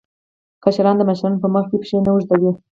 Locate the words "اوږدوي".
2.13-2.51